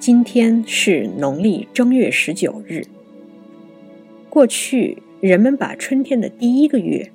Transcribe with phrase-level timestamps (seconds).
[0.00, 2.82] 今天是农历正月十九日。
[4.30, 7.12] 过去人们把春天的第一个月，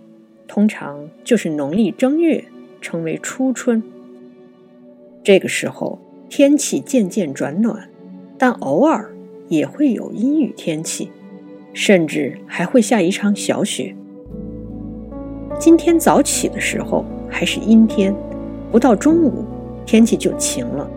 [0.48, 2.46] 通常就是农历正月，
[2.80, 3.82] 称为初春。
[5.24, 5.98] 这个时候
[6.30, 7.90] 天气渐渐转暖，
[8.38, 9.12] 但偶尔
[9.48, 11.10] 也会有阴雨天气，
[11.74, 13.96] 甚至还会下一场小雪。
[15.58, 18.14] 今天早起的时候还是阴天，
[18.72, 19.44] 不到中午
[19.88, 20.88] 天气就晴了，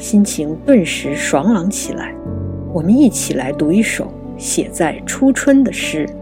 [0.00, 2.14] 心情顿时爽朗起来。
[2.72, 6.06] 我们一起来读一首写在初春的诗：《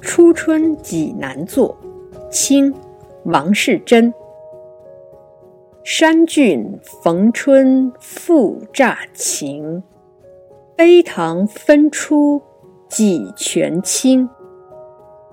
[0.00, 1.74] 初春济南作》，
[2.28, 2.74] 清，
[3.24, 4.12] 王士祯。
[5.82, 9.82] 山峻逢春复乍晴，
[10.76, 12.42] 陂塘分出
[12.86, 14.28] 几泉清。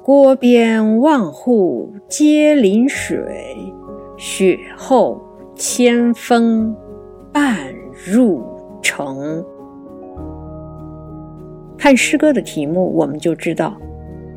[0.02, 3.20] 郭边万户皆临水，
[4.18, 5.22] 雪后
[5.54, 6.74] 千峰
[7.34, 7.58] 半
[8.06, 8.42] 入
[8.82, 9.44] 城。
[11.78, 13.76] 看诗歌的题目，我们就知道，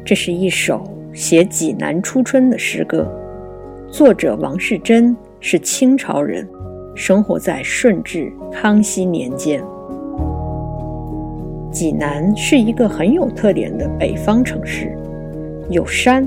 [0.04, 0.82] 这是一首
[1.12, 3.08] 写济南初春的诗歌，
[3.88, 5.16] 作者王士祯。
[5.38, 6.48] 是清朝人，
[6.94, 9.62] 生活在顺治、康熙年间。
[11.76, 14.96] 济南是一个很有特点的北方城市，
[15.68, 16.26] 有山，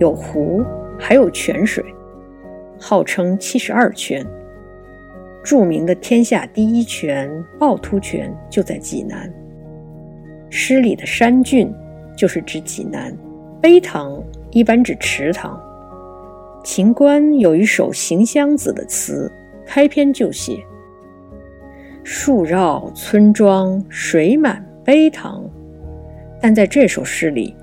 [0.00, 0.64] 有湖，
[0.98, 1.84] 还有泉水，
[2.80, 4.26] 号称七十二泉。
[5.44, 9.32] 著名的天下第一泉趵突泉就在济南。
[10.50, 11.72] 诗里的山郡
[12.16, 13.16] 就是指济南，
[13.62, 15.62] 陂塘一般指池塘。
[16.64, 19.30] 秦观有一首《行香子》的词，
[19.64, 20.58] 开篇就写
[22.02, 25.48] ：“树绕村庄水满陂塘。”
[26.40, 27.54] 但在这首诗里，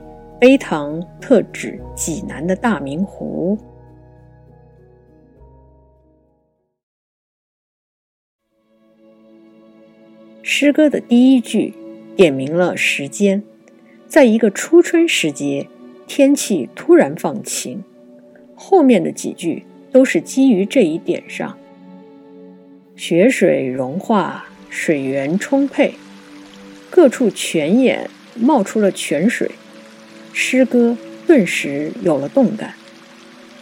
[0.41, 3.57] 陂塘特指济南的大明湖。
[10.43, 11.73] 诗歌的第一句
[12.15, 13.41] 点明了时间，
[14.07, 15.67] 在一个初春时节，
[16.05, 17.83] 天气突然放晴。
[18.53, 21.57] 后面的几句都是基于这一点上。
[22.95, 25.93] 雪水融化，水源充沛，
[26.95, 29.51] 各处泉眼冒出了泉水，
[30.31, 30.97] 诗歌
[31.27, 32.73] 顿时有了动感。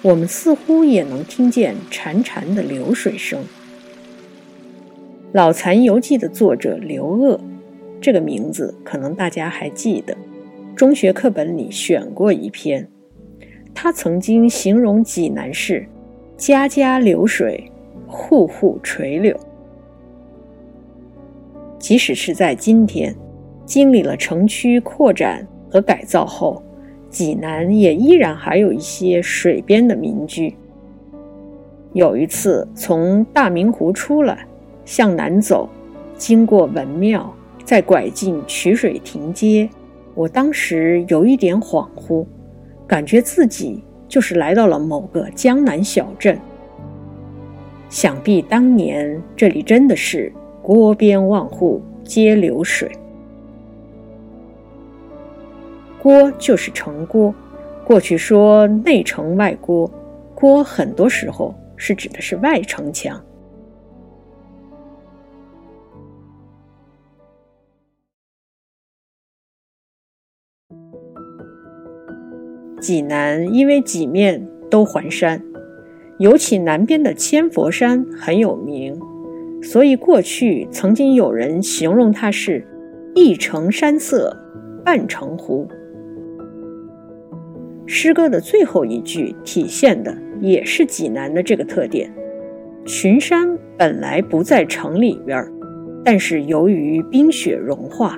[0.03, 3.41] 我们似乎也能听见潺潺的流水声。
[5.31, 7.39] 《老残游记》的作者刘鹗，
[7.99, 10.15] 这个名字可能大家还记得，
[10.75, 12.87] 中学课本里选过一篇。
[13.73, 15.87] 他曾经形容济南市
[16.37, 17.71] “家家流水，
[18.05, 19.35] 户户垂柳”。
[21.79, 23.13] 即使是在今天，
[23.65, 26.61] 经历了城区扩展和改造后，
[27.09, 30.55] 济南也依然还有一些水边的民居。
[31.93, 34.45] 有一次从大明湖出来，
[34.83, 35.69] 向南走，
[36.17, 37.31] 经过文庙，
[37.63, 39.69] 再拐进曲水亭街，
[40.15, 42.25] 我当时有一点恍惚。
[42.85, 46.37] 感觉自己就是来到了某个江南小镇。
[47.89, 52.91] 想必当年这里真的是郭边万户皆流水。
[56.03, 57.33] 郭就是城郭，
[57.85, 59.89] 过去说内城外郭，
[60.35, 63.23] 郭很多时候是指的是外城墙。
[72.81, 75.41] 济南因为几面都环山，
[76.19, 78.99] 尤其南边的千佛山很有名，
[79.61, 82.67] 所以过去曾经有人形容它是
[83.15, 84.37] “一城山色
[84.83, 85.65] 半城湖”。
[87.85, 92.11] 诗歌的最后一句体现的也是济南的这个特点：
[92.85, 95.51] 群山本来不在城里边儿，
[96.03, 98.17] 但是由于冰雪融化，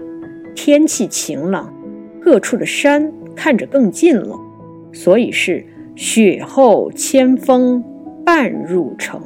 [0.55, 1.73] 天气晴朗，
[2.21, 4.35] 各处的山看着更近了。
[4.93, 5.65] 所以是
[5.95, 7.83] 雪后千峰
[8.23, 9.21] 半入城，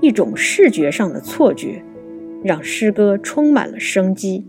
[0.00, 1.82] 一种视觉上的错觉，
[2.42, 4.44] 让诗歌充满了生机。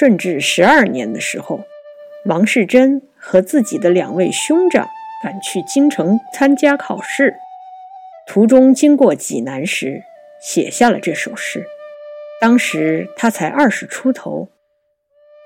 [0.00, 1.60] 顺治十二年的时候，
[2.24, 4.88] 王士祯和自己的两位兄长
[5.22, 7.36] 赶去京城参加考试，
[8.26, 10.02] 途中经过济南时，
[10.40, 11.66] 写下了这首诗。
[12.40, 14.48] 当时他才二十出头，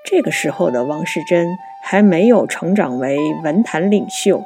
[0.05, 1.49] 这个时候的王士祯
[1.83, 4.45] 还没有成长为文坛领袖，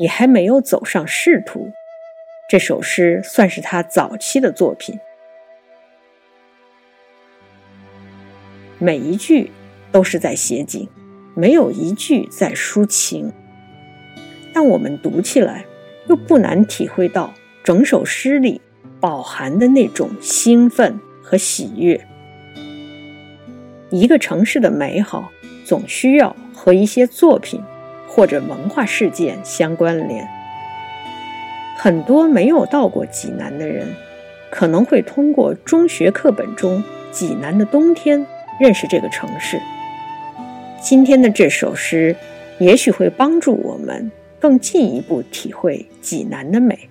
[0.00, 1.70] 也还没有走上仕途，
[2.50, 4.98] 这首诗算是他早期的作品。
[8.78, 9.50] 每一句
[9.90, 10.88] 都是在写景，
[11.34, 13.32] 没有一句在抒情。
[14.52, 15.64] 但我们读起来，
[16.08, 17.34] 又不难体会到
[17.64, 18.60] 整首诗里
[19.00, 22.06] 饱含的那种兴奋和喜悦。
[23.90, 25.30] 一个城市的美好，
[25.64, 27.60] 总需要和一些作品
[28.06, 30.28] 或者文化事件相关联。
[31.76, 33.88] 很多没有到过济南的人，
[34.50, 38.26] 可能会通过中学课本中济南的冬天
[38.58, 39.60] 认识这个城市。
[40.80, 42.14] 今天的这首诗，
[42.58, 44.10] 也许会帮助我们
[44.40, 46.88] 更进一步体会济南的美。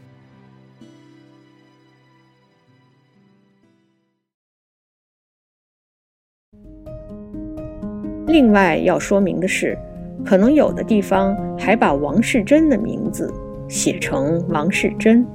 [8.27, 9.77] 另外要说明的是，
[10.25, 13.33] 可能有的地方还把王世贞的名字。
[13.69, 15.27] 写成王世贞。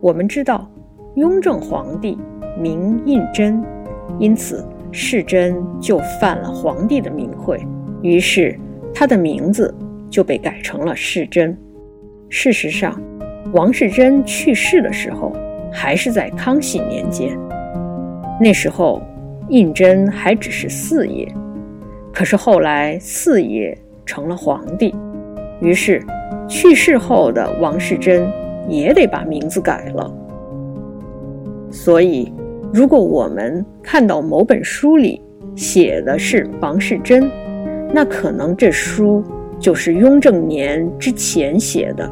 [0.00, 0.70] 我们知道，
[1.16, 2.16] 雍正皇帝
[2.56, 3.60] 名胤禛，
[4.20, 7.58] 因此世贞就犯了皇帝的名讳，
[8.02, 8.56] 于是
[8.94, 9.74] 他的名字
[10.08, 11.56] 就被改成了世贞。
[12.28, 13.00] 事实上，
[13.52, 15.32] 王世贞去世的时候
[15.72, 17.36] 还是在康熙年间，
[18.40, 19.02] 那时候
[19.48, 21.26] 胤禛还只是四爷，
[22.12, 24.94] 可是后来四爷成了皇帝，
[25.60, 26.00] 于是。
[26.48, 28.30] 去世后的王世贞
[28.68, 30.12] 也得把名字改了，
[31.70, 32.30] 所以
[32.72, 35.20] 如果我们看到某本书里
[35.54, 37.30] 写的是房世贞，
[37.92, 39.22] 那可能这书
[39.60, 42.10] 就是雍正年之前写的。